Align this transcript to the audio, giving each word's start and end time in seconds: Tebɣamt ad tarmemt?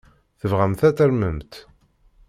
Tebɣamt 0.39 0.81
ad 0.87 0.93
tarmemt? 0.97 1.53